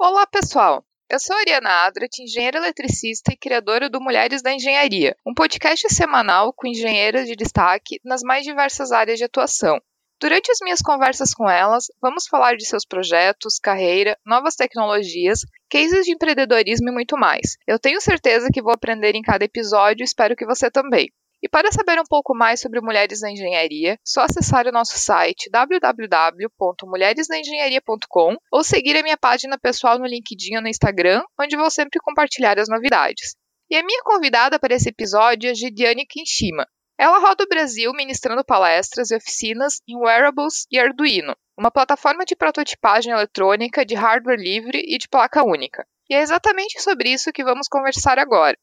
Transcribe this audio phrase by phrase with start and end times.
[0.00, 0.84] Olá, pessoal!
[1.10, 5.92] Eu sou a Ariana Adrat, engenheira eletricista e criadora do Mulheres da Engenharia, um podcast
[5.92, 9.80] semanal com engenheiras de destaque nas mais diversas áreas de atuação.
[10.20, 16.04] Durante as minhas conversas com elas, vamos falar de seus projetos, carreira, novas tecnologias, cases
[16.04, 17.56] de empreendedorismo e muito mais.
[17.66, 21.10] Eu tenho certeza que vou aprender em cada episódio e espero que você também.
[21.42, 25.48] E para saber um pouco mais sobre mulheres na engenharia, só acessar o nosso site
[25.50, 32.00] www.mulheresnaengenharia.com ou seguir a minha página pessoal no LinkedIn ou no Instagram, onde vou sempre
[32.00, 33.36] compartilhar as novidades.
[33.70, 36.66] E a minha convidada para esse episódio é Gidiane Kinshima.
[36.98, 42.34] Ela roda o Brasil ministrando palestras e oficinas em wearables e Arduino, uma plataforma de
[42.34, 45.86] prototipagem eletrônica de hardware livre e de placa única.
[46.10, 48.56] E é exatamente sobre isso que vamos conversar agora.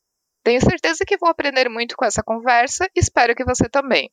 [0.46, 4.12] Tenho certeza que vou aprender muito com essa conversa e espero que você também.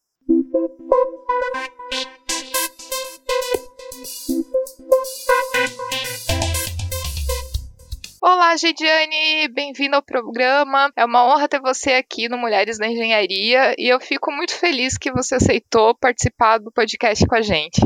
[8.22, 10.90] Olá, Gidiane, bem-vindo ao programa.
[10.96, 14.96] É uma honra ter você aqui no Mulheres da Engenharia e eu fico muito feliz
[14.96, 17.82] que você aceitou participar do podcast com a gente.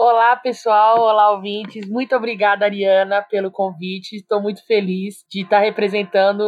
[0.00, 1.00] Olá, pessoal.
[1.00, 1.88] Olá, ouvintes.
[1.88, 4.14] Muito obrigada, Ariana, pelo convite.
[4.14, 6.40] Estou muito feliz de estar representando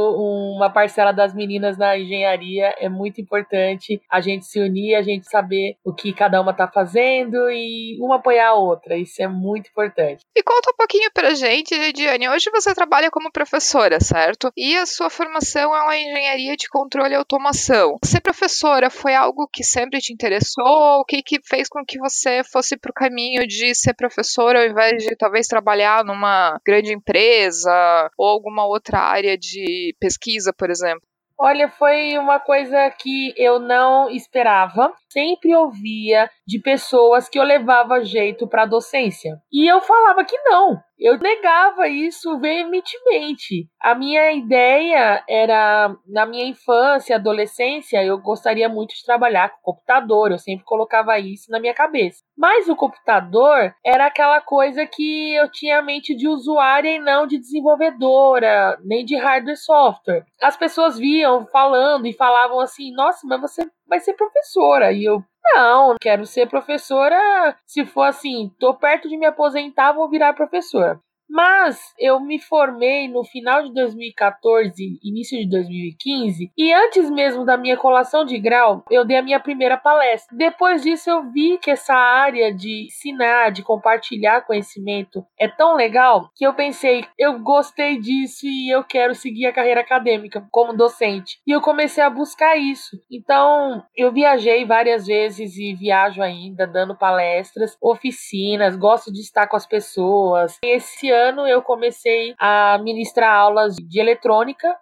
[0.55, 2.73] uma parcela das meninas na engenharia.
[2.79, 6.69] É muito importante a gente se unir, a gente saber o que cada uma está
[6.69, 8.97] fazendo e uma apoiar a outra.
[8.97, 10.25] Isso é muito importante.
[10.33, 12.29] E conta um pouquinho pra gente, Diane.
[12.29, 14.53] Hoje você trabalha como professora, certo?
[14.57, 17.99] E a sua formação é uma engenharia de controle e automação.
[18.05, 21.01] Ser professora foi algo que sempre te interessou?
[21.01, 24.57] O que, que fez com que você fosse para o caminho sonho de ser professor
[24.57, 30.71] ao invés de talvez trabalhar numa grande empresa ou alguma outra área de pesquisa, por
[30.71, 31.03] exemplo?
[31.39, 34.93] Olha, foi uma coisa que eu não esperava.
[35.13, 39.39] Sempre ouvia de pessoas que eu levava jeito para docência.
[39.53, 40.81] E eu falava que não.
[41.01, 43.67] Eu negava isso veementemente.
[43.81, 50.31] A minha ideia era, na minha infância, adolescência, eu gostaria muito de trabalhar com computador,
[50.31, 52.23] eu sempre colocava isso na minha cabeça.
[52.37, 57.27] Mas o computador era aquela coisa que eu tinha a mente de usuária e não
[57.27, 60.25] de desenvolvedora, nem de hardware e software.
[60.43, 64.93] As pessoas viam falando e falavam assim: nossa, mas você vai ser professora.
[64.93, 67.19] E eu, não, quero ser professora.
[67.67, 70.99] Se for assim, tô perto de me aposentar, vou virar professor.
[71.31, 77.57] Mas eu me formei no final de 2014, início de 2015, e antes mesmo da
[77.57, 80.37] minha colação de grau, eu dei a minha primeira palestra.
[80.37, 86.29] Depois disso, eu vi que essa área de ensinar, de compartilhar conhecimento é tão legal
[86.35, 91.39] que eu pensei, eu gostei disso e eu quero seguir a carreira acadêmica como docente.
[91.47, 92.99] E eu comecei a buscar isso.
[93.09, 99.57] Então, eu viajei várias vezes e viajo ainda, dando palestras, oficinas, gosto de estar com
[99.57, 100.59] as pessoas.
[100.65, 104.75] Esse ano ano eu comecei a ministrar aulas de eletrônica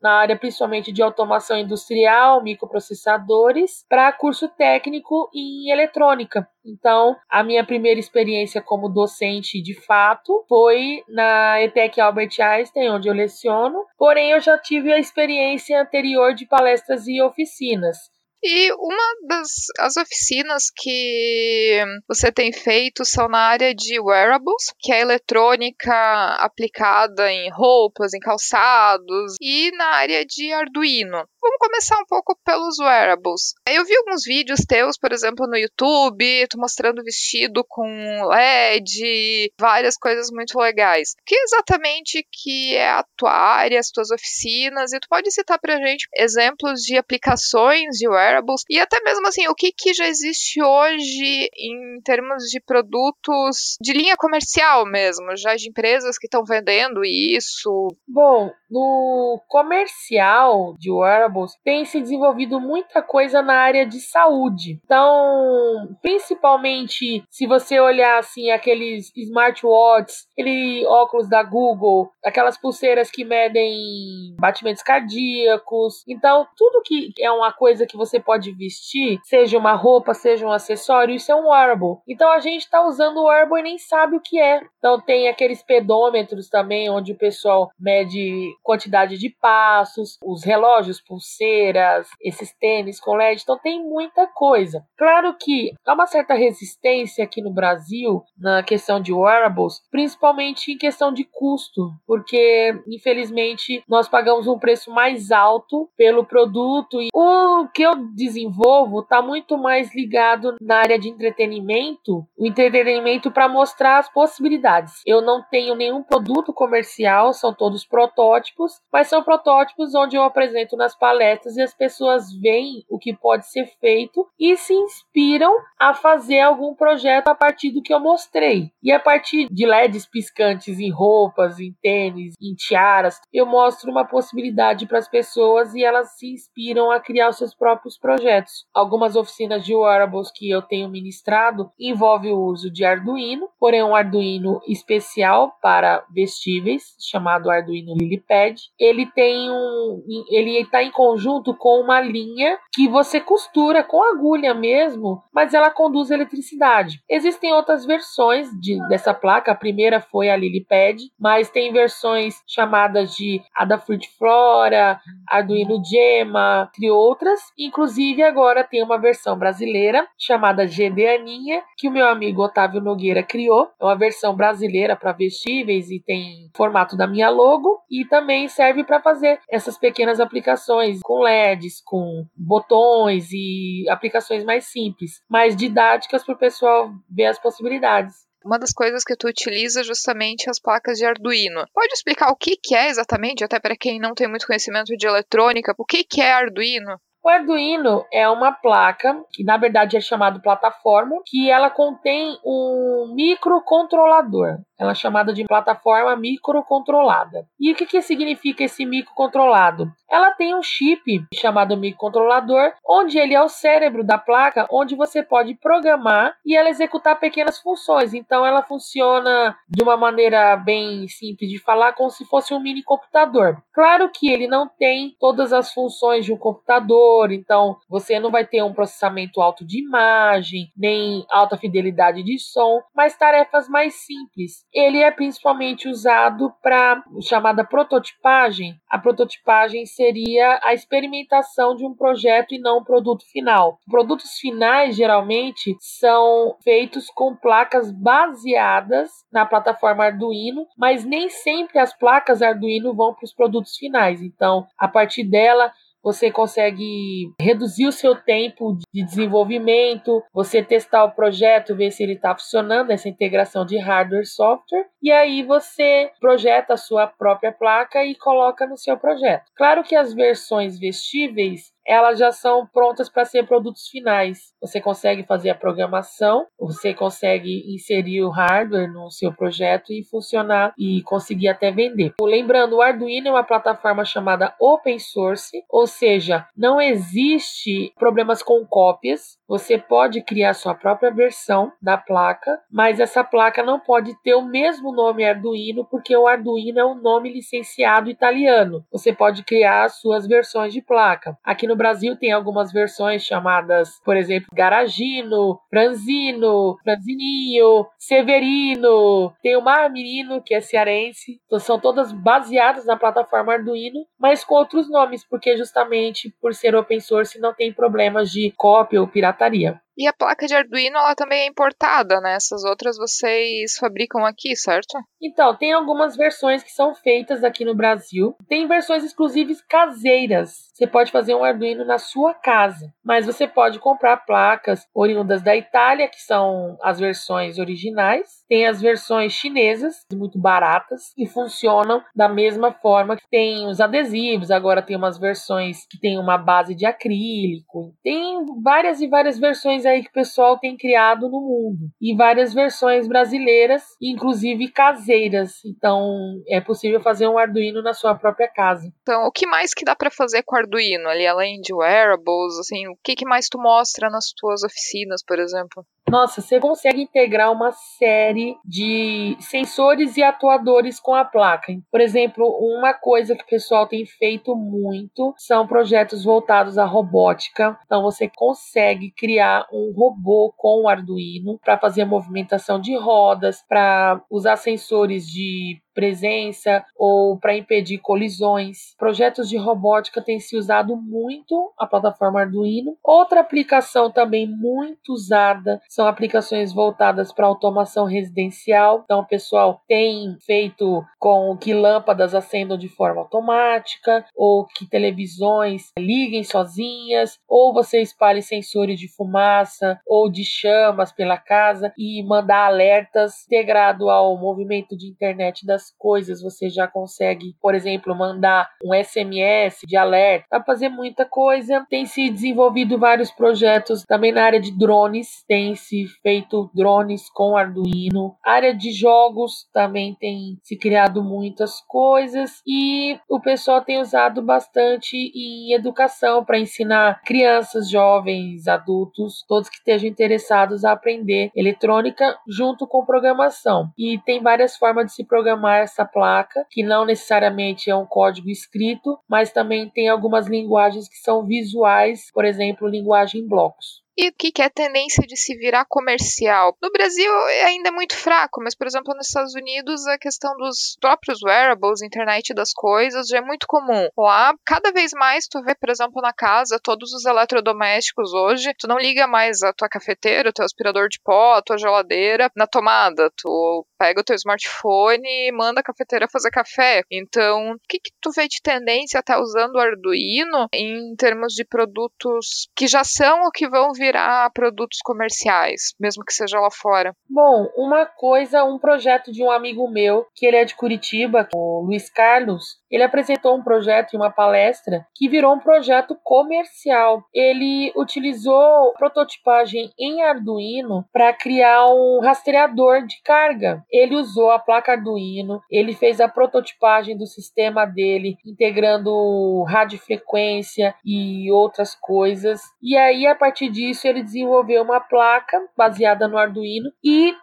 [0.00, 6.46] na área principalmente de automação industrial, microprocessadores, para curso técnico em eletrônica.
[6.64, 13.08] Então, a minha primeira experiência como docente de fato foi na ETEC Albert Einstein, onde
[13.08, 17.96] eu leciono, porém eu já tive a experiência anterior de palestras e oficinas.
[18.42, 19.48] E uma das
[19.78, 25.92] as oficinas que você tem feito são na área de wearables, que é eletrônica
[26.38, 31.26] aplicada em roupas, em calçados, e na área de Arduino.
[31.46, 33.54] Vamos começar um pouco pelos wearables.
[33.68, 37.86] Eu vi alguns vídeos teus, por exemplo, no YouTube, tu mostrando vestido com
[38.26, 41.12] LED, várias coisas muito legais.
[41.12, 44.92] O que exatamente que é a tua área, as tuas oficinas?
[44.92, 49.46] E tu pode citar pra gente exemplos de aplicações de wearables e até mesmo assim,
[49.46, 55.54] o que, que já existe hoje em termos de produtos de linha comercial mesmo, já
[55.54, 57.86] de empresas que estão vendendo isso?
[58.08, 64.80] Bom, no comercial de wearables tem se desenvolvido muita coisa na área de saúde.
[64.84, 73.24] Então, principalmente se você olhar assim aqueles smartwatches, aquele óculos da Google, aquelas pulseiras que
[73.24, 76.02] medem batimentos cardíacos.
[76.06, 80.52] Então, tudo que é uma coisa que você pode vestir, seja uma roupa, seja um
[80.52, 81.98] acessório, isso é um wearable.
[82.06, 84.60] Então a gente está usando o wearable e nem sabe o que é.
[84.78, 92.08] Então tem aqueles pedômetros também, onde o pessoal mede quantidade de passos, os relógios pulseiras,
[92.20, 94.84] esses tênis com LED, então tem muita coisa.
[94.96, 100.78] Claro que há uma certa resistência aqui no Brasil na questão de wearables, principalmente em
[100.78, 107.68] questão de custo, porque infelizmente nós pagamos um preço mais alto pelo produto e o
[107.68, 113.98] que eu desenvolvo está muito mais ligado na área de entretenimento, o entretenimento para mostrar
[113.98, 115.02] as possibilidades.
[115.06, 120.76] Eu não tenho nenhum produto comercial, são todos protótipos, mas são protótipos onde eu apresento
[120.76, 125.94] nas palestras e as pessoas veem o que pode ser feito e se inspiram a
[125.94, 128.70] fazer algum projeto a partir do que eu mostrei.
[128.82, 134.04] E a partir de LEDs piscantes em roupas, em tênis, em tiaras, eu mostro uma
[134.16, 138.64] possibilidade para as pessoas e elas se inspiram a criar os seus próprios projetos.
[138.72, 143.94] Algumas oficinas de wearables que eu tenho ministrado envolvem o uso de Arduino, porém um
[143.94, 148.58] Arduino especial para vestíveis, chamado Arduino Lilypad.
[148.80, 154.54] Ele tem um, ele está em conjunto com uma linha que você costura com agulha
[154.54, 157.02] mesmo, mas ela conduz eletricidade.
[157.06, 159.52] Existem outras versões de, dessa placa.
[159.52, 166.90] A primeira foi a Lilypad, mas tem versões chamadas de Adafruit Flora, Arduino Gemma, entre
[166.90, 167.40] outras.
[167.58, 173.22] Inclusive agora tem uma versão brasileira chamada GD Aninha, que o meu amigo Otávio Nogueira
[173.22, 173.68] criou.
[173.80, 178.84] É uma versão brasileira para vestíveis e tem formato da minha logo e também serve
[178.84, 186.24] para fazer essas pequenas aplicações com LEDs, com botões e aplicações mais simples, mais didáticas
[186.24, 190.60] para o pessoal ver as possibilidades uma das coisas que tu utiliza é justamente as
[190.60, 191.66] placas de Arduino.
[191.74, 195.06] Pode explicar o que, que é exatamente, até para quem não tem muito conhecimento de
[195.06, 197.00] eletrônica, o que, que é Arduino?
[197.26, 203.12] O Arduino é uma placa, que na verdade é chamado plataforma, que ela contém um
[203.16, 204.58] microcontrolador.
[204.78, 207.48] Ela é chamada de plataforma microcontrolada.
[207.58, 209.90] E o que, que significa esse microcontrolado?
[210.08, 211.02] Ela tem um chip
[211.34, 216.68] chamado microcontrolador, onde ele é o cérebro da placa, onde você pode programar e ela
[216.68, 218.14] executar pequenas funções.
[218.14, 222.84] Então ela funciona de uma maneira bem simples de falar, como se fosse um mini
[222.84, 223.60] computador.
[223.72, 228.46] Claro que ele não tem todas as funções de um computador, então você não vai
[228.46, 234.66] ter um processamento alto de imagem, nem alta fidelidade de som, mas tarefas mais simples
[234.72, 238.74] ele é principalmente usado para chamada prototipagem.
[238.90, 243.78] A prototipagem seria a experimentação de um projeto e não um produto final.
[243.90, 251.96] Produtos finais geralmente são feitos com placas baseadas na plataforma Arduino, mas nem sempre as
[251.96, 254.22] placas Arduino vão para os produtos finais.
[254.22, 255.72] Então, a partir dela,
[256.06, 262.12] você consegue reduzir o seu tempo de desenvolvimento, você testar o projeto, ver se ele
[262.12, 267.50] está funcionando, essa integração de hardware e software, e aí você projeta a sua própria
[267.50, 269.50] placa e coloca no seu projeto.
[269.56, 274.52] Claro que as versões vestíveis elas já são prontas para ser produtos finais.
[274.60, 280.74] Você consegue fazer a programação, você consegue inserir o hardware no seu projeto e funcionar
[280.76, 282.14] e conseguir até vender.
[282.20, 288.64] Lembrando, o Arduino é uma plataforma chamada open source, ou seja, não existe problemas com
[288.66, 289.38] cópias.
[289.46, 294.42] Você pode criar sua própria versão da placa, mas essa placa não pode ter o
[294.42, 298.84] mesmo nome Arduino, porque o Arduino é um nome licenciado italiano.
[298.90, 301.38] Você pode criar suas versões de placa.
[301.44, 309.62] Aqui no Brasil tem algumas versões chamadas, por exemplo, Garagino, Franzino, Franzininho, Severino, tem o
[309.62, 311.40] Mar Menino, que é cearense.
[311.46, 316.74] Então, são todas baseadas na plataforma Arduino, mas com outros nomes, porque justamente por ser
[316.74, 319.80] open source não tem problemas de cópia ou pirataria.
[319.96, 322.34] E a placa de Arduino, ela também é importada, né?
[322.34, 324.98] Essas outras vocês fabricam aqui, certo?
[325.22, 328.36] Então, tem algumas versões que são feitas aqui no Brasil.
[328.48, 330.70] Tem versões exclusivas caseiras.
[330.74, 335.56] Você pode fazer um Arduino na sua casa, mas você pode comprar placas oriundas da
[335.56, 338.44] Itália, que são as versões originais.
[338.48, 344.50] Tem as versões chinesas, muito baratas, e funcionam da mesma forma que tem os adesivos.
[344.50, 347.94] Agora tem umas versões que tem uma base de acrílico.
[348.02, 351.90] Tem várias e várias versões aí que o pessoal tem criado no mundo.
[352.00, 355.64] E várias versões brasileiras, inclusive caseiras.
[355.64, 358.92] Então é possível fazer um Arduino na sua própria casa.
[359.02, 362.88] Então, o que mais que dá para fazer com Arduino ali, além de wearables, assim,
[362.88, 365.84] o que, que mais tu mostra nas tuas oficinas, por exemplo?
[366.08, 371.72] Nossa, você consegue integrar uma série de sensores e atuadores com a placa.
[371.90, 377.76] Por exemplo, uma coisa que o pessoal tem feito muito são projetos voltados à robótica.
[377.86, 383.64] Então, você consegue criar um robô com o Arduino para fazer a movimentação de rodas,
[383.68, 388.94] para usar sensores de presença ou para impedir colisões.
[388.98, 392.98] Projetos de robótica têm se usado muito a plataforma Arduino.
[393.02, 399.00] Outra aplicação também muito usada são aplicações voltadas para automação residencial.
[399.04, 405.92] Então, o pessoal tem feito com que lâmpadas acendam de forma automática, ou que televisões
[405.98, 412.66] liguem sozinhas, ou você espalhe sensores de fumaça ou de chamas pela casa e mandar
[412.66, 416.42] alertas integrado ao movimento de internet das coisas.
[416.42, 420.46] Você já consegue, por exemplo, mandar um SMS de alerta.
[420.50, 421.84] Dá para fazer muita coisa.
[421.88, 427.56] Tem se desenvolvido vários projetos também na área de drones, tem se feito drones com
[427.56, 428.36] Arduino.
[428.44, 435.16] Área de jogos também tem se criado muitas coisas e o pessoal tem usado bastante
[435.16, 442.86] em educação para ensinar crianças, jovens, adultos, todos que estejam interessados a aprender eletrônica junto
[442.86, 443.90] com programação.
[443.98, 448.48] E tem várias formas de se programar essa placa, que não necessariamente é um código
[448.50, 454.28] escrito, mas também tem algumas linguagens que são visuais, por exemplo, linguagem em blocos e
[454.28, 456.76] o que, é a tendência de se virar comercial.
[456.82, 460.96] No Brasil é ainda muito fraco, mas, por exemplo, nos Estados Unidos a questão dos
[461.00, 464.08] próprios wearables, internet das coisas, já é muito comum.
[464.16, 468.88] Lá, cada vez mais tu vê, por exemplo, na casa, todos os eletrodomésticos hoje, tu
[468.88, 472.66] não liga mais a tua cafeteira, o teu aspirador de pó, a tua geladeira na
[472.66, 473.30] tomada.
[473.36, 477.02] Tu pega o teu smartphone e manda a cafeteira fazer café.
[477.10, 481.64] Então, o que, que tu vê de tendência até usando o Arduino em termos de
[481.64, 486.70] produtos que já são ou que vão vir virar produtos comerciais, mesmo que seja lá
[486.70, 487.12] fora?
[487.28, 491.82] Bom, uma coisa, um projeto de um amigo meu, que ele é de Curitiba, o
[491.84, 497.24] Luiz Carlos, ele apresentou um projeto em uma palestra que virou um projeto comercial.
[497.34, 503.84] Ele utilizou prototipagem em Arduino para criar um rastreador de carga.
[503.90, 511.50] Ele usou a placa Arduino, ele fez a prototipagem do sistema dele, integrando radiofrequência e
[511.50, 512.60] outras coisas.
[512.80, 517.34] E aí, a partir disso, disso, ele desenvolveu uma placa baseada no Arduino e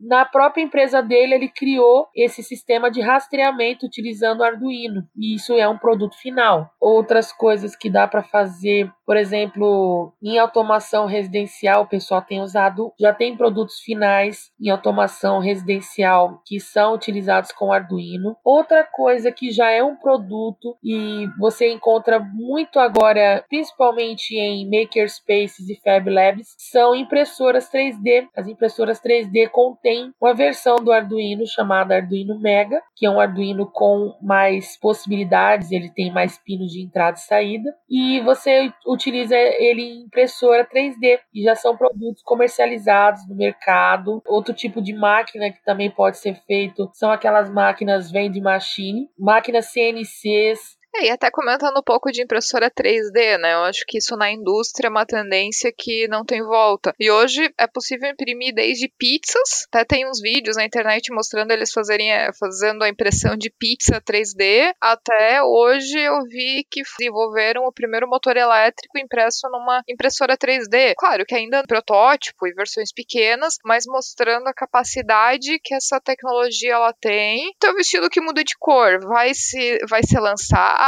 [0.00, 5.02] na própria empresa dele, ele criou esse sistema de rastreamento utilizando Arduino.
[5.16, 6.70] E isso é um produto final.
[6.80, 12.92] Outras coisas que dá para fazer, por exemplo, em automação residencial, o pessoal tem usado,
[12.98, 18.36] já tem produtos finais em automação residencial que são utilizados com Arduino.
[18.44, 25.68] Outra coisa que já é um produto e você encontra muito agora, principalmente em makerspaces
[25.68, 28.28] e fab labs, são impressoras 3D.
[28.34, 33.20] As impressoras 3D contêm tem uma versão do Arduino chamada Arduino Mega, que é um
[33.20, 39.36] Arduino com mais possibilidades, ele tem mais pinos de entrada e saída, e você utiliza
[39.36, 44.22] ele em impressora 3D, e já são produtos comercializados no mercado.
[44.26, 49.66] Outro tipo de máquina que também pode ser feito são aquelas máquinas vending machine, máquinas
[49.66, 53.54] CNCs é, e até comentando um pouco de impressora 3D, né?
[53.54, 56.92] Eu acho que isso na indústria é uma tendência que não tem volta.
[56.98, 61.72] E hoje é possível imprimir desde pizzas, até tem uns vídeos na internet mostrando eles
[61.72, 67.72] fazerem, é, fazendo a impressão de pizza 3D, até hoje eu vi que desenvolveram o
[67.72, 70.94] primeiro motor elétrico impresso numa impressora 3D.
[70.96, 76.74] Claro que ainda é protótipo e versões pequenas, mas mostrando a capacidade que essa tecnologia
[76.74, 77.52] ela tem.
[77.56, 80.79] Então, vestido que muda de cor vai se vai ser lançado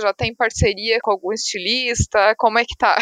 [0.00, 2.34] já tem parceria com algum estilista?
[2.36, 2.94] Como é que tá?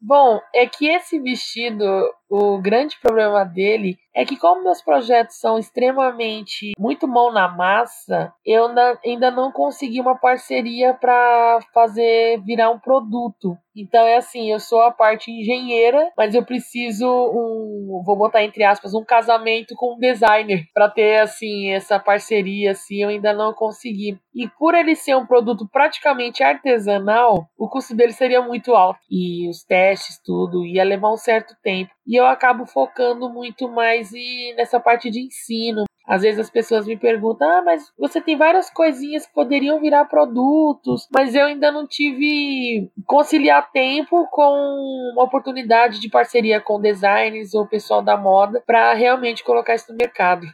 [0.00, 1.84] Bom, é que esse vestido,
[2.28, 8.32] o grande problema dele é que como meus projetos são extremamente muito mão na massa,
[8.44, 8.68] eu
[9.04, 13.56] ainda não consegui uma parceria para fazer virar um produto.
[13.76, 18.64] Então é assim, eu sou a parte engenheira, mas eu preciso um, vou botar entre
[18.64, 23.54] aspas, um casamento com um designer para ter assim essa parceria, assim, eu ainda não
[23.54, 24.18] consegui.
[24.34, 29.48] E por ele ser um produto praticamente artesanal, o custo dele seria muito alto e
[29.48, 31.92] os testes tudo ia levar um certo tempo.
[32.08, 35.84] E eu acabo focando muito mais e nessa parte de ensino.
[36.06, 40.06] Às vezes as pessoas me perguntam: ah, mas você tem várias coisinhas que poderiam virar
[40.06, 47.52] produtos, mas eu ainda não tive conciliar tempo com uma oportunidade de parceria com designers
[47.52, 50.46] ou pessoal da moda para realmente colocar isso no mercado.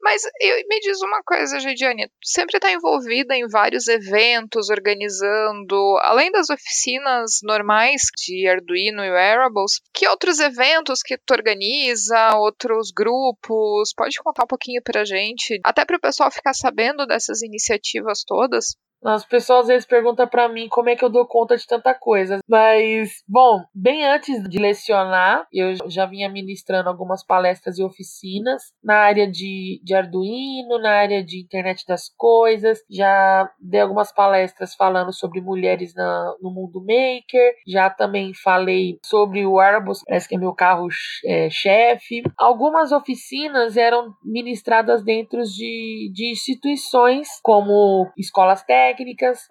[0.00, 5.76] Mas eu, me diz uma coisa, Gidiane, tu sempre está envolvida em vários eventos, organizando,
[6.02, 12.90] além das oficinas normais de Arduino e Wearables, que outros eventos que tu organiza, outros
[12.90, 13.92] grupos?
[13.96, 18.76] Pode contar um pouquinho pra gente, até para o pessoal ficar sabendo dessas iniciativas todas?
[19.06, 21.94] As pessoas às vezes perguntam para mim como é que eu dou conta de tanta
[21.94, 22.38] coisa.
[22.48, 28.96] Mas, bom, bem antes de lecionar, eu já vinha ministrando algumas palestras e oficinas na
[28.96, 32.80] área de, de Arduino, na área de internet das coisas.
[32.90, 37.54] Já dei algumas palestras falando sobre mulheres na, no mundo maker.
[37.66, 40.88] Já também falei sobre o Arbus, parece que é meu carro
[41.24, 42.22] é, chefe.
[42.36, 48.95] Algumas oficinas eram ministradas dentro de, de instituições como escolas técnicas,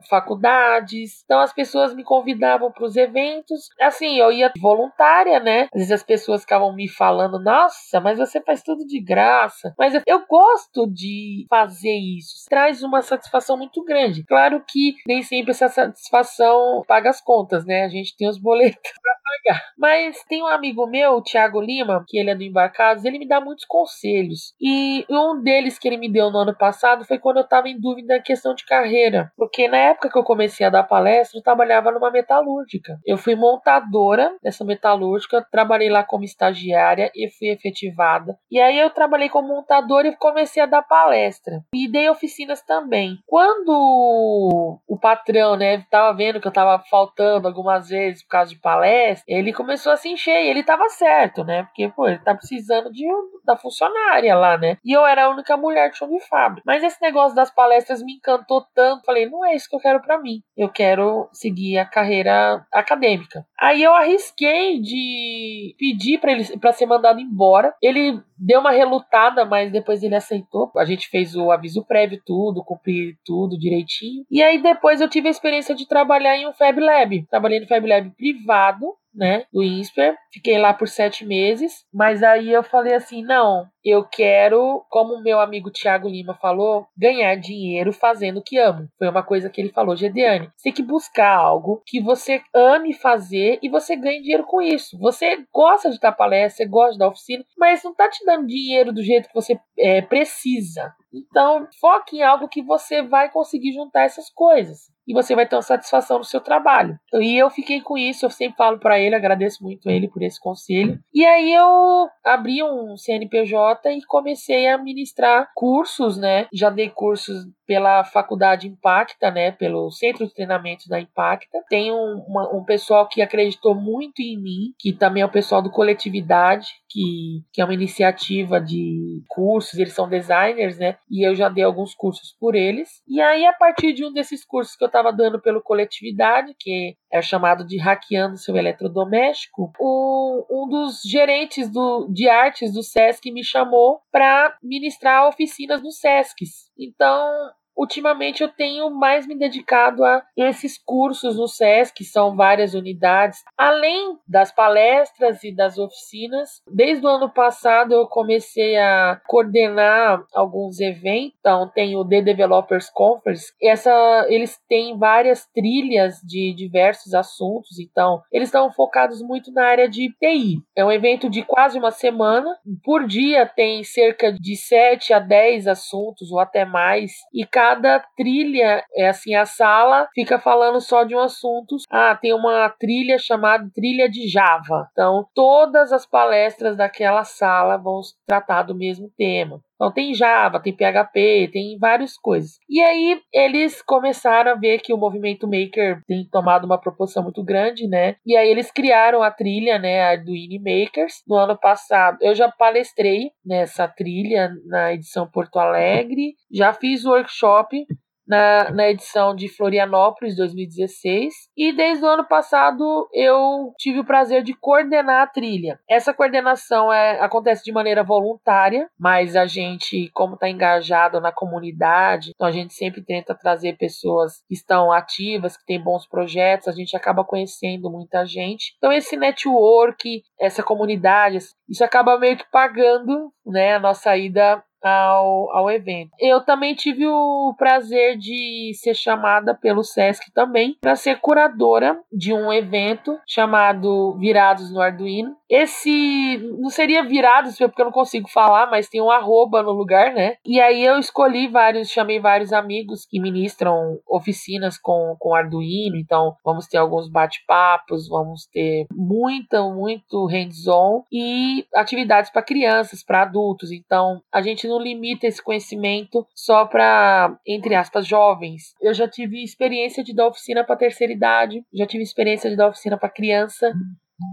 [0.09, 1.23] faculdades.
[1.25, 3.69] Então as pessoas me convidavam para os eventos.
[3.79, 5.63] Assim, eu ia voluntária, né?
[5.73, 9.73] Às vezes as pessoas ficavam me falando: "Nossa, mas você faz tudo de graça".
[9.77, 12.45] Mas eu, eu gosto de fazer isso.
[12.49, 14.23] Traz uma satisfação muito grande.
[14.23, 17.83] Claro que nem sempre essa satisfação paga as contas, né?
[17.83, 19.65] A gente tem os boletos para pagar.
[19.77, 23.27] Mas tem um amigo meu, o Thiago Lima, que ele é do Embarcados, ele me
[23.27, 24.53] dá muitos conselhos.
[24.59, 27.79] E um deles que ele me deu no ano passado foi quando eu estava em
[27.79, 29.25] dúvida na questão de carreira.
[29.36, 32.98] Porque na época que eu comecei a dar palestra, eu trabalhava numa metalúrgica.
[33.05, 38.38] Eu fui montadora dessa metalúrgica, trabalhei lá como estagiária e fui efetivada.
[38.50, 41.62] E aí eu trabalhei como montadora e comecei a dar palestra.
[41.74, 43.17] E dei oficinas também.
[43.25, 48.60] Quando o patrão, né, tava vendo que eu tava faltando algumas vezes por causa de
[48.60, 51.63] palestra, ele começou a se encher e ele tava certo, né?
[51.63, 53.05] Porque, pô, ele tá precisando de,
[53.45, 54.77] da funcionária lá, né?
[54.83, 56.63] E eu era a única mulher de chão de fábrica.
[56.65, 59.05] Mas esse negócio das palestras me encantou tanto.
[59.05, 60.41] Falei, não é isso que eu quero para mim.
[60.57, 63.45] Eu quero seguir a carreira acadêmica.
[63.59, 67.73] Aí eu arrisquei de pedir para ele para ser mandado embora.
[67.81, 70.71] Ele deu uma relutada, mas depois ele aceitou.
[70.77, 74.25] A gente fez o aviso prévio, tudo, cumpri tudo direitinho.
[74.29, 77.25] E aí depois eu tive a experiência de trabalhar em um Fab Lab.
[77.29, 78.85] Trabalhei no Fab Lab privado
[79.15, 80.15] né, do INSPER.
[80.31, 85.39] Fiquei lá por sete meses, mas aí eu falei assim: não, eu quero, como meu
[85.39, 88.89] amigo Tiago Lima falou, ganhar dinheiro fazendo o que amo.
[88.98, 90.50] Foi uma coisa que ele falou, Gedeane.
[90.55, 94.98] Você tem que buscar algo que você ame fazer e você ganhe dinheiro com isso.
[95.00, 98.91] Você gosta de dar palestra, você gosta da oficina, mas não tá te dando dinheiro
[98.91, 100.93] do jeito que você é, precisa.
[101.13, 105.55] Então, foque em algo que você vai conseguir juntar essas coisas e você vai ter
[105.55, 106.97] uma satisfação no seu trabalho.
[107.13, 110.39] E eu fiquei com isso, eu sempre falo para ele, agradeço muito ele por esse
[110.39, 111.00] conselho.
[111.13, 116.47] E aí eu abri um CNPJ e comecei a ministrar cursos, né?
[116.53, 121.63] Já dei cursos pela faculdade Impacta, né, pelo centro de treinamento da Impacta.
[121.69, 125.62] Tem um, uma, um pessoal que acreditou muito em mim, que também é o pessoal
[125.62, 131.36] do Coletividade, que, que é uma iniciativa de cursos, eles são designers, né, e eu
[131.36, 133.01] já dei alguns cursos por eles.
[133.07, 136.95] E aí, a partir de um desses cursos que eu estava dando pelo Coletividade, que
[137.12, 143.32] é chamado de Hackeando Seu Eletrodoméstico, o, um dos gerentes do, de artes do SESC
[143.32, 146.71] me chamou para ministrar oficinas no SESCs.
[146.78, 147.30] Então,
[147.75, 153.43] ultimamente eu tenho mais me dedicado a esses cursos no SESC, que são várias unidades,
[153.57, 156.61] além das palestras e das oficinas.
[156.67, 161.35] Desde o ano passado eu comecei a coordenar alguns eventos.
[161.39, 163.53] Então tem o The Developers Conference.
[163.61, 163.91] Essa
[164.29, 170.11] eles têm várias trilhas de diversos assuntos, então eles estão focados muito na área de
[170.19, 170.61] TI.
[170.75, 172.57] É um evento de quase uma semana.
[172.83, 177.99] Por dia tem cerca de 7 a 10 assuntos ou até mais e cada cada
[178.15, 181.78] trilha, é assim, a sala fica falando só de um assunto.
[181.89, 184.88] Ah, tem uma trilha chamada trilha de Java.
[184.91, 189.60] Então, todas as palestras daquela sala vão tratar do mesmo tema.
[189.75, 192.57] Então tem Java, tem PHP, tem várias coisas.
[192.69, 197.43] E aí eles começaram a ver que o movimento maker tem tomado uma proporção muito
[197.43, 198.15] grande, né?
[198.25, 202.17] E aí eles criaram a trilha, né, Arduino Makers no ano passado.
[202.21, 207.85] Eu já palestrei nessa trilha na edição Porto Alegre, já fiz workshop
[208.27, 214.43] na, na edição de Florianópolis 2016 e desde o ano passado eu tive o prazer
[214.43, 215.79] de coordenar a trilha.
[215.89, 222.31] Essa coordenação é, acontece de maneira voluntária, mas a gente, como está engajado na comunidade,
[222.33, 226.71] então a gente sempre tenta trazer pessoas que estão ativas, que têm bons projetos, a
[226.71, 228.73] gente acaba conhecendo muita gente.
[228.77, 231.38] Então esse network, essa comunidade,
[231.69, 236.12] isso acaba meio que pagando né, a nossa ida ao, ao evento.
[236.19, 242.34] Eu também tive o prazer de ser chamada pelo SESC também para ser curadora de
[242.34, 245.36] um evento chamado Virados no Arduino.
[245.50, 250.13] Esse não seria Virados, porque eu não consigo falar, mas tem um arroba no lugar,
[250.13, 250.38] né?
[250.45, 256.36] E aí eu escolhi vários, chamei vários amigos que ministram oficinas com, com Arduino, então
[256.43, 263.71] vamos ter alguns bate-papos, vamos ter muito, muito hands-on e atividades para crianças, para adultos.
[263.71, 268.73] Então a gente não não limita esse conhecimento só para, entre aspas, jovens.
[268.81, 272.69] Eu já tive experiência de dar oficina para terceira idade, já tive experiência de dar
[272.69, 273.73] oficina para criança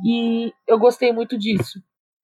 [0.05, 1.81] e eu gostei muito disso.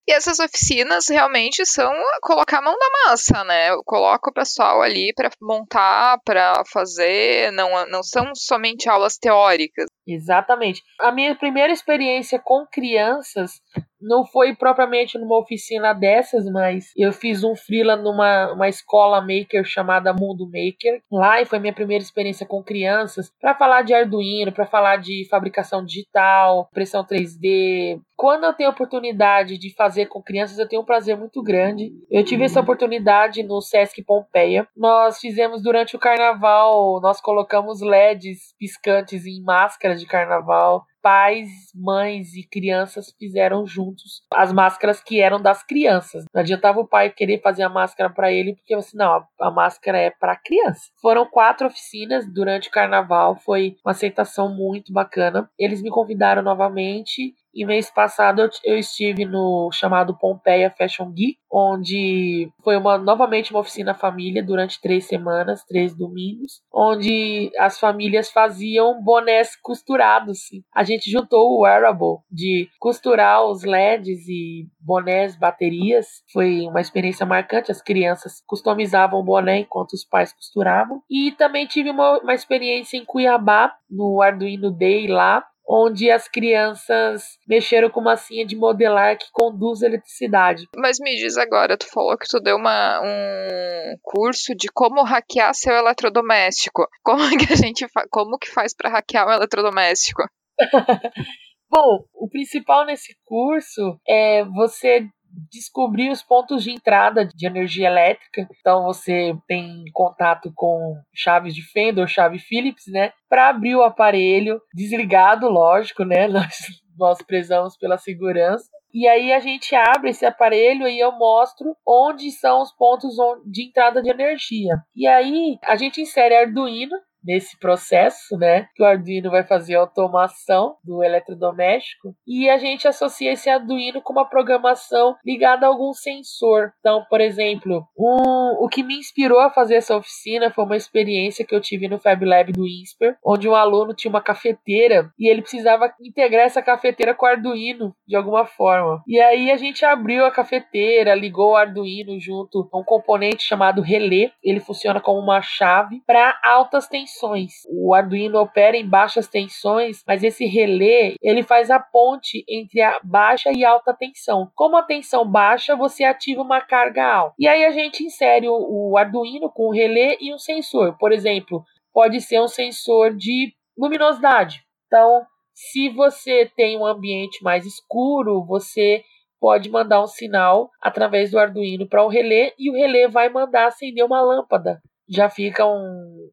[0.09, 3.69] E essas oficinas realmente são colocar a mão na massa, né?
[3.69, 9.85] Eu coloco o pessoal ali para montar, para fazer, não, não são somente aulas teóricas.
[10.07, 10.83] Exatamente.
[10.99, 13.61] A minha primeira experiência com crianças
[14.01, 19.65] não foi propriamente numa oficina dessas, mas eu fiz um freela numa uma escola maker
[19.65, 21.03] chamada Mundo Maker.
[21.11, 25.27] Lá e foi minha primeira experiência com crianças para falar de Arduino, para falar de
[25.29, 28.01] fabricação digital, impressão 3D.
[28.17, 31.93] Quando eu tenho oportunidade de fazer com crianças, eu tenho um prazer muito grande.
[32.11, 34.67] Eu tive essa oportunidade no Sesc Pompeia.
[34.77, 42.35] Nós fizemos durante o carnaval, nós colocamos LEDs piscantes em máscaras de carnaval pais, mães
[42.35, 46.27] e crianças fizeram juntos as máscaras que eram das crianças.
[46.35, 49.97] Não adiantava o pai querer fazer a máscara para ele, porque assim, não, a, máscara
[49.97, 50.91] é para criança.
[51.01, 55.49] Foram quatro oficinas durante o carnaval, foi uma aceitação muito bacana.
[55.59, 62.49] Eles me convidaram novamente e mês passado eu, estive no chamado Pompeia Fashion Geek, onde
[62.63, 69.03] foi uma novamente uma oficina família durante três semanas, três domingos, onde as famílias faziam
[69.03, 70.39] bonés costurados.
[70.73, 76.07] A gente juntou o wearable de costurar os LEDs e bonés, baterias.
[76.33, 77.73] Foi uma experiência marcante.
[77.73, 81.03] As crianças customizavam o boné enquanto os pais costuravam.
[81.11, 87.39] E também tive uma, uma experiência em Cuiabá, no Arduino Day lá, onde as crianças
[87.47, 90.67] mexeram com massinha de modelar que conduz eletricidade.
[90.75, 95.55] Mas me diz agora, tu falou que tu deu uma, um curso de como hackear
[95.55, 96.89] seu eletrodoméstico.
[97.03, 100.23] Como que a gente como que faz para hackear um eletrodoméstico?
[101.71, 105.07] Bom, o principal nesse curso é você
[105.51, 108.47] descobrir os pontos de entrada de energia elétrica.
[108.61, 113.13] Então você tem contato com chaves de Fender, chave Phillips, né?
[113.29, 116.27] Para abrir o aparelho, desligado, lógico, né?
[116.29, 116.57] Nós,
[116.99, 118.69] nós prezamos pela segurança.
[118.93, 123.15] E aí a gente abre esse aparelho e eu mostro onde são os pontos
[123.47, 124.75] de entrada de energia.
[124.97, 126.97] E aí a gente insere Arduino
[127.29, 128.67] nesse processo, né?
[128.75, 134.01] Que o Arduino vai fazer a automação do eletrodoméstico e a gente associa esse Arduino
[134.01, 136.73] com uma programação ligada a algum sensor.
[136.81, 141.45] Então, por exemplo, um, o que me inspirou a fazer essa oficina foi uma experiência
[141.45, 145.29] que eu tive no Fab Lab do INSPER, onde um aluno tinha uma cafeteira e
[145.31, 149.03] ele precisava integrar essa cafeteira com o Arduino de alguma forma.
[149.07, 153.83] E aí a gente abriu a cafeteira, ligou o Arduino junto a um componente chamado
[153.83, 154.33] relé.
[154.43, 157.53] Ele funciona como uma chave para altas tensões tensões.
[157.69, 163.01] O Arduino opera em baixas tensões, mas esse relé ele faz a ponte entre a
[163.03, 164.51] baixa e alta tensão.
[164.55, 167.35] Como a tensão baixa, você ativa uma carga alta.
[167.39, 170.97] E aí a gente insere o, o Arduino com o relé e um sensor.
[170.99, 174.63] Por exemplo, pode ser um sensor de luminosidade.
[174.87, 179.03] Então, se você tem um ambiente mais escuro, você
[179.41, 183.67] pode mandar um sinal através do Arduino para o relé e o relé vai mandar
[183.67, 184.81] acender uma lâmpada.
[185.09, 186.29] Já fica um,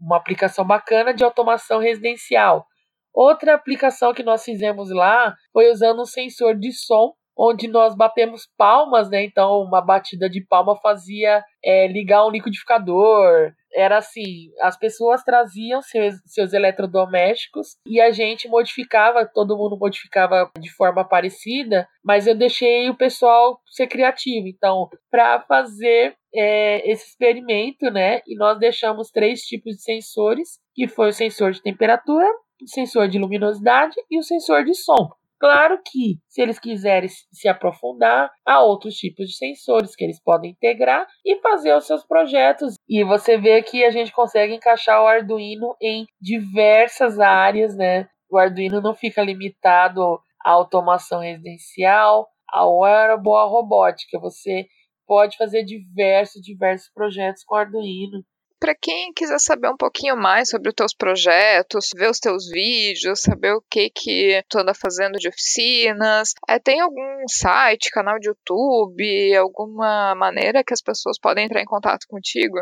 [0.00, 2.66] uma aplicação bacana de automação residencial.
[3.12, 8.48] Outra aplicação que nós fizemos lá foi usando um sensor de som, onde nós batemos
[8.56, 9.24] palmas, né?
[9.24, 13.52] Então, uma batida de palma fazia é, ligar um liquidificador.
[13.74, 20.50] Era assim: as pessoas traziam seus, seus eletrodomésticos e a gente modificava, todo mundo modificava
[20.58, 24.46] de forma parecida, mas eu deixei o pessoal ser criativo.
[24.46, 28.20] Então, para fazer é, esse experimento, né?
[28.26, 32.26] E nós deixamos três tipos de sensores, que foi o sensor de temperatura,
[32.62, 35.10] o sensor de luminosidade e o sensor de som.
[35.44, 40.52] Claro que, se eles quiserem se aprofundar, há outros tipos de sensores que eles podem
[40.52, 42.76] integrar e fazer os seus projetos.
[42.88, 48.08] E você vê que a gente consegue encaixar o Arduino em diversas áreas, né?
[48.30, 54.18] O Arduino não fica limitado à automação residencial, ao wearable, à robótica.
[54.20, 54.64] Você
[55.06, 58.24] pode fazer diversos, diversos projetos com Arduino.
[58.64, 63.20] Para quem quiser saber um pouquinho mais sobre os teus projetos, ver os teus vídeos,
[63.20, 68.28] saber o que que tu anda fazendo de oficinas, é, tem algum site, canal de
[68.28, 72.56] YouTube, alguma maneira que as pessoas podem entrar em contato contigo?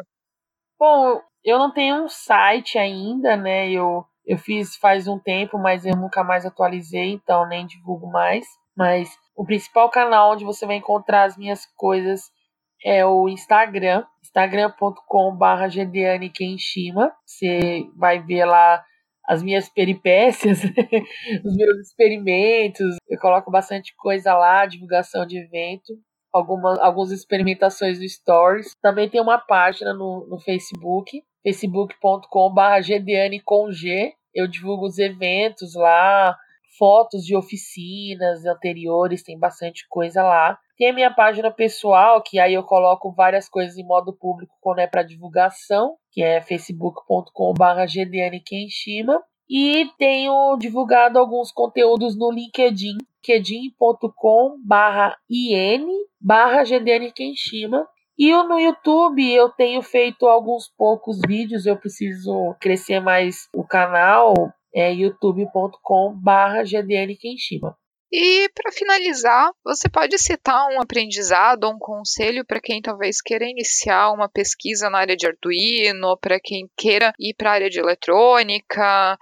[0.76, 3.70] Bom, eu não tenho um site ainda, né?
[3.70, 8.44] Eu, eu fiz faz um tempo, mas eu nunca mais atualizei, então nem divulgo mais.
[8.76, 12.22] Mas o principal canal onde você vai encontrar as minhas coisas
[12.84, 17.12] é o Instagram, instagram.com.br Gediane Kenshima.
[17.24, 18.82] Você vai ver lá
[19.28, 20.62] as minhas peripécias,
[21.44, 22.96] os meus experimentos.
[23.08, 25.92] Eu coloco bastante coisa lá, divulgação de evento.
[26.32, 28.74] algumas algumas experimentações no Stories.
[28.82, 34.14] Também tem uma página no, no Facebook, facebook.com.br gdiane com G.
[34.34, 36.34] Eu divulgo os eventos lá,
[36.78, 40.58] fotos de oficinas anteriores, tem bastante coisa lá.
[40.76, 44.80] Tem a minha página pessoal, que aí eu coloco várias coisas em modo público quando
[44.80, 49.22] é para divulgação, que é facebook.com.br gdiane Kenshima.
[49.48, 55.86] E tenho divulgado alguns conteúdos no LinkedIn, linkedin.com barra in
[56.20, 56.62] barra.
[58.18, 64.34] E no YouTube eu tenho feito alguns poucos vídeos, eu preciso crescer mais o canal,
[64.74, 67.76] é youtube.com barra GDN Kenshima.
[68.14, 73.46] E para finalizar, você pode citar um aprendizado ou um conselho para quem talvez queira
[73.46, 77.80] iniciar uma pesquisa na área de Arduino, para quem queira ir para a área de
[77.80, 79.18] eletrônica,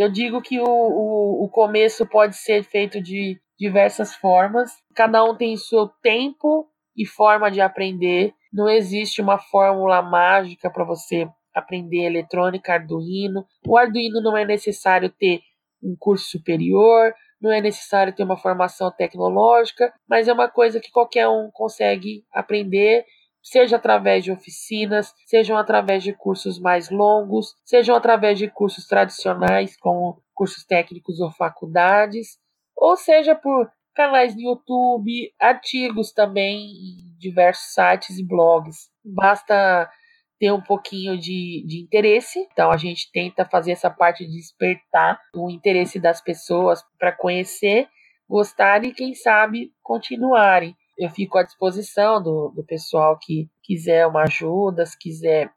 [0.00, 5.36] eu digo que o, o, o começo pode ser feito de diversas formas, cada um
[5.36, 6.66] tem seu tempo
[6.96, 8.32] e forma de aprender.
[8.50, 13.46] Não existe uma fórmula mágica para você aprender eletrônica, Arduino.
[13.66, 15.40] O Arduino não é necessário ter
[15.82, 20.90] um curso superior, não é necessário ter uma formação tecnológica, mas é uma coisa que
[20.90, 23.04] qualquer um consegue aprender
[23.42, 29.76] seja através de oficinas, sejam através de cursos mais longos, sejam através de cursos tradicionais,
[29.78, 32.38] como cursos técnicos ou faculdades,
[32.76, 38.90] ou seja por canais no YouTube, artigos também em diversos sites e blogs.
[39.04, 39.90] Basta
[40.40, 45.20] ter um pouquinho de, de interesse, então a gente tenta fazer essa parte de despertar
[45.36, 47.86] o interesse das pessoas para conhecer,
[48.28, 54.24] gostar e, quem sabe, continuarem eu fico à disposição do, do pessoal que quiser uma
[54.24, 55.50] ajuda, se quiser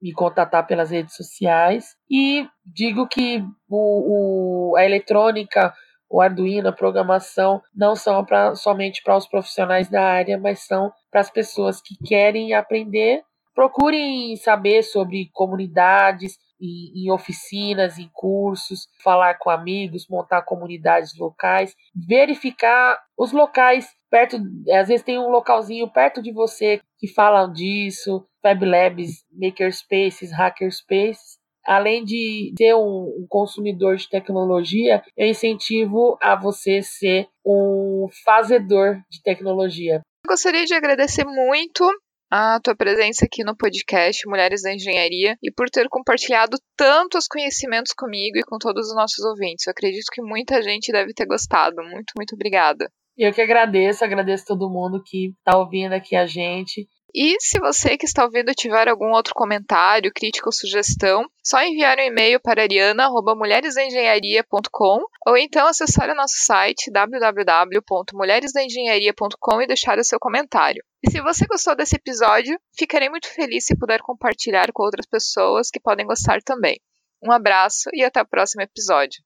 [0.00, 1.96] me contatar pelas redes sociais.
[2.10, 5.72] E digo que o, o a eletrônica,
[6.10, 10.92] o Arduino, a programação não são pra, somente para os profissionais da área, mas são
[11.10, 13.22] para as pessoas que querem aprender.
[13.54, 21.74] Procurem saber sobre comunidades, em, em, oficinas, em cursos, falar com amigos, montar comunidades locais,
[21.94, 24.36] verificar os locais perto,
[24.70, 31.40] às vezes tem um localzinho perto de você que falam disso, Fab Labs, Makerspaces, Hackerspaces.
[31.64, 39.00] Além de ser um, um consumidor de tecnologia, eu incentivo a você ser um fazedor
[39.08, 40.00] de tecnologia.
[40.26, 41.88] Gostaria de agradecer muito
[42.34, 47.92] a tua presença aqui no podcast Mulheres da Engenharia e por ter compartilhado tantos conhecimentos
[47.92, 49.66] comigo e com todos os nossos ouvintes.
[49.66, 51.76] Eu acredito que muita gente deve ter gostado.
[51.82, 52.90] Muito, muito obrigada.
[53.18, 56.88] Eu que agradeço, agradeço todo mundo que está ouvindo aqui a gente.
[57.14, 61.98] E se você que está ouvindo tiver algum outro comentário, crítica ou sugestão, só enviar
[61.98, 70.18] um e-mail para Ariana@mulheresengenharia.com ou então acessar o nosso site www.mulheresdaengenharia.com e deixar o seu
[70.18, 70.82] comentário.
[71.06, 75.68] E se você gostou desse episódio, ficarei muito feliz se puder compartilhar com outras pessoas
[75.68, 76.80] que podem gostar também.
[77.22, 79.22] Um abraço e até o próximo episódio.